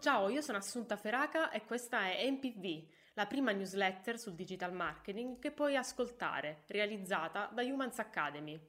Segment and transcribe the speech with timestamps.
[0.00, 5.38] Ciao, io sono Assunta Feraca e questa è MPV, la prima newsletter sul digital marketing
[5.38, 8.60] che puoi ascoltare, realizzata da Humans Academy.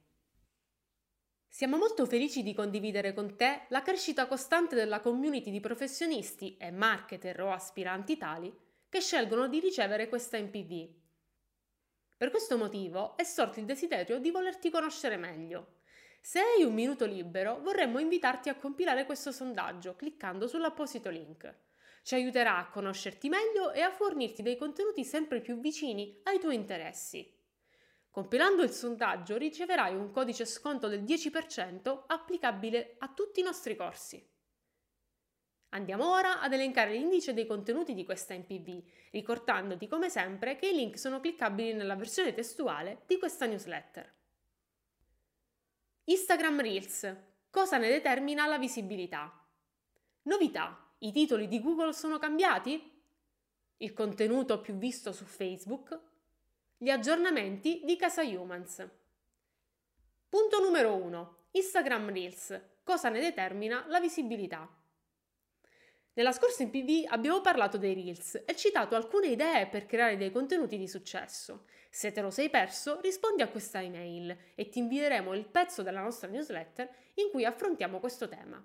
[1.48, 6.70] Siamo molto felici di condividere con te la crescita costante della community di professionisti e
[6.70, 8.52] marketer o aspiranti tali
[8.88, 10.88] che scelgono di ricevere questa MPV.
[12.16, 15.82] Per questo motivo è sorto il desiderio di volerti conoscere meglio.
[16.26, 21.54] Se hai un minuto libero, vorremmo invitarti a compilare questo sondaggio cliccando sull'apposito link.
[22.02, 26.54] Ci aiuterà a conoscerti meglio e a fornirti dei contenuti sempre più vicini ai tuoi
[26.54, 27.30] interessi.
[28.08, 34.26] Compilando il sondaggio riceverai un codice sconto del 10% applicabile a tutti i nostri corsi.
[35.72, 40.74] Andiamo ora ad elencare l'indice dei contenuti di questa MPV, ricordandoti come sempre che i
[40.74, 44.22] link sono cliccabili nella versione testuale di questa newsletter.
[46.06, 47.16] Instagram Reels.
[47.48, 49.32] Cosa ne determina la visibilità?
[50.24, 50.94] Novità.
[50.98, 52.92] I titoli di Google sono cambiati?
[53.78, 55.98] Il contenuto più visto su Facebook?
[56.76, 58.86] Gli aggiornamenti di Casa Humans.
[60.28, 61.36] Punto numero 1.
[61.52, 62.60] Instagram Reels.
[62.82, 64.68] Cosa ne determina la visibilità?
[66.16, 70.78] Nella scorsa MPV abbiamo parlato dei Reels e citato alcune idee per creare dei contenuti
[70.78, 71.64] di successo.
[71.90, 76.02] Se te lo sei perso, rispondi a questa email e ti invieremo il pezzo della
[76.02, 78.64] nostra newsletter in cui affrontiamo questo tema.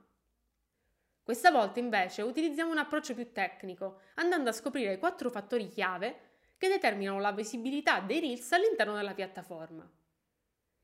[1.23, 6.27] Questa volta invece utilizziamo un approccio più tecnico, andando a scoprire i quattro fattori chiave
[6.55, 9.92] che determinano la visibilità dei Reels all'interno della piattaforma.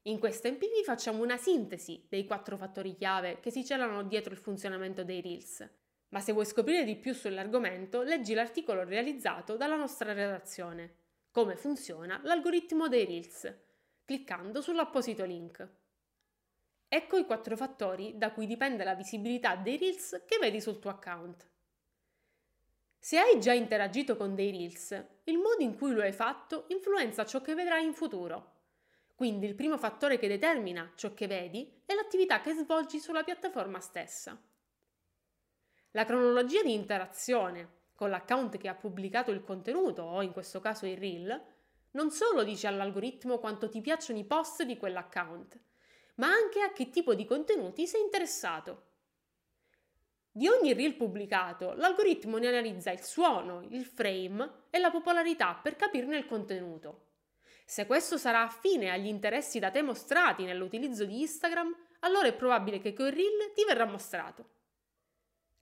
[0.04, 4.40] In questa MPV facciamo una sintesi dei quattro fattori chiave che si celano dietro il
[4.40, 5.68] funzionamento dei Reels.
[6.16, 10.96] Ma se vuoi scoprire di più sull'argomento, leggi l'articolo realizzato dalla nostra redazione.
[11.30, 13.54] Come funziona l'algoritmo dei Reels,
[14.06, 15.70] cliccando sull'apposito link.
[16.88, 20.92] Ecco i quattro fattori da cui dipende la visibilità dei Reels che vedi sul tuo
[20.92, 21.50] account.
[22.98, 24.92] Se hai già interagito con dei Reels,
[25.26, 28.54] il modo in cui lo hai fatto influenza ciò che vedrai in futuro.
[29.16, 33.82] Quindi il primo fattore che determina ciò che vedi è l'attività che svolgi sulla piattaforma
[33.82, 34.42] stessa.
[35.96, 40.86] La cronologia di interazione con l'account che ha pubblicato il contenuto, o in questo caso
[40.86, 41.42] il reel,
[41.92, 45.58] non solo dice all'algoritmo quanto ti piacciono i post di quell'account,
[46.16, 48.88] ma anche a che tipo di contenuti sei interessato.
[50.30, 55.78] Di ogni reel pubblicato, l'algoritmo ne analizza il suono, il frame e la popolarità per
[55.78, 57.06] capirne il contenuto.
[57.64, 62.80] Se questo sarà affine agli interessi da te mostrati nell'utilizzo di Instagram, allora è probabile
[62.80, 64.50] che quel reel ti verrà mostrato.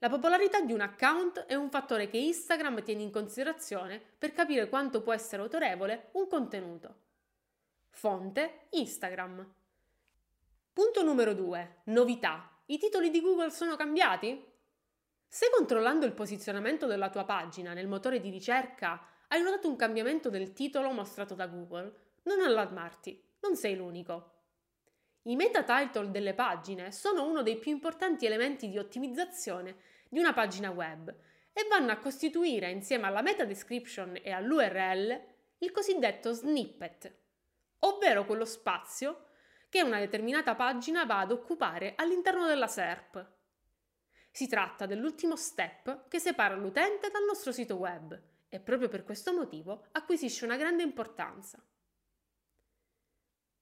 [0.04, 4.68] La popolarità di un account è un fattore che Instagram tiene in considerazione per capire
[4.68, 6.96] quanto può essere autorevole un contenuto.
[7.90, 9.50] Fonte Instagram.
[10.74, 11.84] Punto numero 2.
[11.86, 12.52] Novità.
[12.66, 14.46] I titoli di Google sono cambiati?
[15.26, 20.30] Se controllando il posizionamento della tua pagina nel motore di ricerca hai notato un cambiamento
[20.30, 24.33] del titolo mostrato da Google, non allarmarti, non sei l'unico.
[25.26, 29.78] I meta title delle pagine sono uno dei più importanti elementi di ottimizzazione
[30.10, 31.16] di una pagina web
[31.54, 35.22] e vanno a costituire insieme alla meta description e all'URL
[35.60, 37.20] il cosiddetto snippet,
[37.80, 39.28] ovvero quello spazio
[39.70, 43.26] che una determinata pagina va ad occupare all'interno della SERP.
[44.30, 49.34] Si tratta dell'ultimo step che separa l'utente dal nostro sito web e proprio per questo
[49.34, 51.64] motivo acquisisce una grande importanza.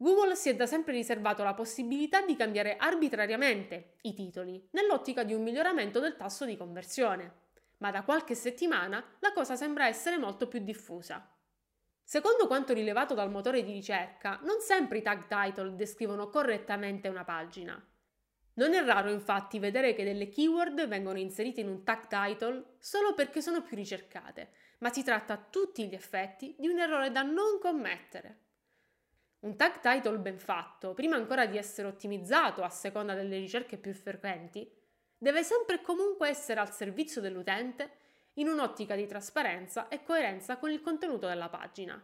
[0.02, 5.36] Google si è da sempre riservato la possibilità di cambiare arbitrariamente i titoli nell'ottica di
[5.36, 7.34] un miglioramento del tasso di conversione,
[7.78, 11.32] ma da qualche settimana la cosa sembra essere molto più diffusa.
[12.04, 17.24] Secondo quanto rilevato dal motore di ricerca, non sempre i tag title descrivono correttamente una
[17.24, 17.80] pagina.
[18.54, 23.14] Non è raro infatti vedere che delle keyword vengono inserite in un tag title solo
[23.14, 27.22] perché sono più ricercate, ma si tratta a tutti gli effetti di un errore da
[27.22, 28.50] non commettere.
[29.42, 33.94] Un tag title ben fatto, prima ancora di essere ottimizzato a seconda delle ricerche più
[33.94, 34.72] frequenti,
[35.18, 37.92] deve sempre e comunque essere al servizio dell'utente
[38.34, 42.00] in un'ottica di trasparenza e coerenza con il contenuto della pagina.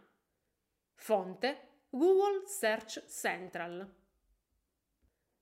[0.94, 3.88] Fonte Google Search Central.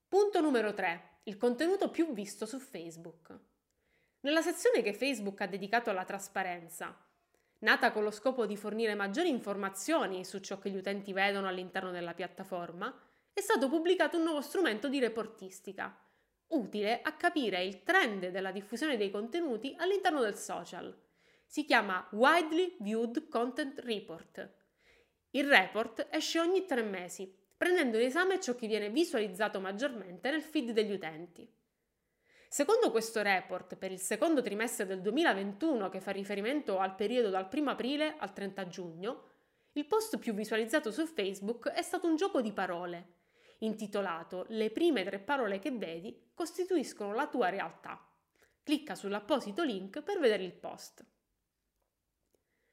[0.07, 1.21] Punto numero 3.
[1.25, 3.35] Il contenuto più visto su Facebook.
[4.21, 7.06] Nella sezione che Facebook ha dedicato alla trasparenza,
[7.67, 11.91] nata con lo scopo di fornire maggiori informazioni su ciò che gli utenti vedono all'interno
[11.91, 12.97] della piattaforma,
[13.33, 16.01] è stato pubblicato un nuovo strumento di reportistica,
[16.51, 20.97] utile a capire il trend della diffusione dei contenuti all'interno del social.
[21.45, 24.49] Si chiama Widely Viewed Content Report.
[25.31, 30.43] Il report esce ogni tre mesi prendendo in esame ciò che viene visualizzato maggiormente nel
[30.43, 31.53] feed degli utenti.
[32.49, 37.49] Secondo questo report, per il secondo trimestre del 2021, che fa riferimento al periodo dal
[37.53, 39.31] 1 aprile al 30 giugno,
[39.73, 43.15] il post più visualizzato su Facebook è stato un gioco di parole,
[43.59, 48.03] intitolato Le prime tre parole che vedi costituiscono la tua realtà.
[48.63, 51.05] Clicca sull'apposito link per vedere il post.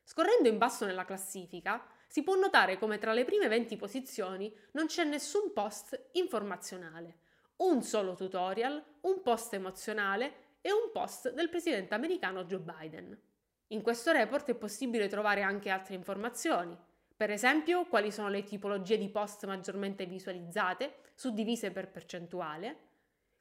[0.03, 4.85] Scorrendo in basso nella classifica, si può notare come tra le prime 20 posizioni non
[4.85, 7.17] c'è nessun post informazionale,
[7.63, 13.17] un solo tutorial, un post emozionale e un post del presidente americano Joe Biden.
[13.67, 16.77] In questo report è possibile trovare anche altre informazioni,
[17.15, 22.91] per esempio quali sono le tipologie di post maggiormente visualizzate, suddivise per percentuale.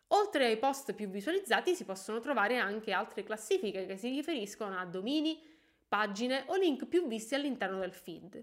[0.08, 4.84] Oltre ai post più visualizzati si possono trovare anche altre classifiche che si riferiscono a
[4.84, 5.40] domini,
[5.88, 8.42] pagine o link più visti all'interno del feed.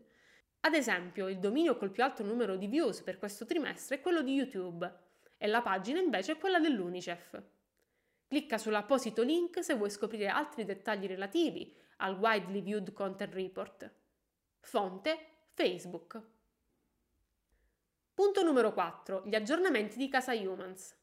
[0.61, 4.21] Ad esempio, il dominio col più alto numero di views per questo trimestre è quello
[4.21, 5.07] di YouTube
[5.41, 7.41] e la pagina invece è quella dell'UNICEF.
[8.27, 13.89] Clicca sull'apposito link se vuoi scoprire altri dettagli relativi al Widely Viewed Content Report.
[14.59, 16.21] Fonte Facebook.
[18.13, 19.23] Punto numero 4.
[19.25, 20.97] Gli aggiornamenti di Casa Humans.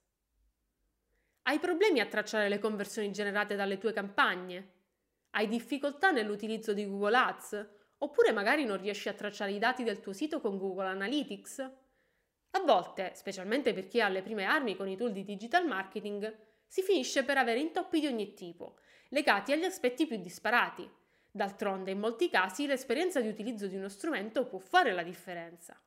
[1.42, 4.72] Hai problemi a tracciare le conversioni generate dalle tue campagne?
[5.30, 7.68] Hai difficoltà nell'utilizzo di Google Ads?
[7.98, 11.85] Oppure magari non riesci a tracciare i dati del tuo sito con Google Analytics?
[12.50, 16.34] A volte, specialmente per chi ha le prime armi con i tool di digital marketing,
[16.66, 18.78] si finisce per avere intoppi di ogni tipo,
[19.08, 20.90] legati agli aspetti più disparati,
[21.36, 25.78] D'altronde, in molti casi, l'esperienza di utilizzo di uno strumento può fare la differenza.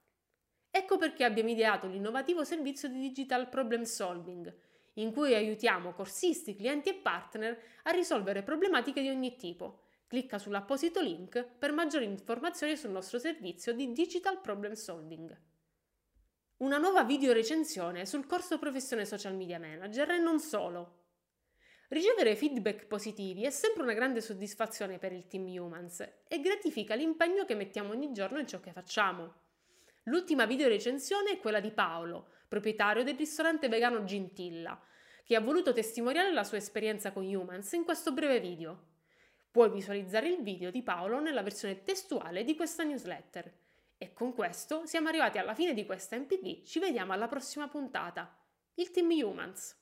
[0.70, 4.56] Ecco perché abbiamo ideato l'innovativo servizio di Digital Problem Solving,
[4.94, 9.86] in cui aiutiamo corsisti, clienti e partner a risolvere problematiche di ogni tipo.
[10.06, 15.36] Clicca sull'apposito link per maggiori informazioni sul nostro servizio di Digital Problem Solving.
[16.60, 21.06] Una nuova video recensione sul corso Professione Social Media Manager e non solo.
[21.88, 27.46] Ricevere feedback positivi è sempre una grande soddisfazione per il team Humans e gratifica l'impegno
[27.46, 29.36] che mettiamo ogni giorno in ciò che facciamo.
[30.04, 34.78] L'ultima video recensione è quella di Paolo, proprietario del ristorante vegano Gintilla,
[35.24, 38.88] che ha voluto testimoniare la sua esperienza con Humans in questo breve video.
[39.50, 43.50] Puoi visualizzare il video di Paolo nella versione testuale di questa newsletter.
[44.02, 48.34] E con questo siamo arrivati alla fine di questa MPD, ci vediamo alla prossima puntata.
[48.76, 49.79] Il team Humans.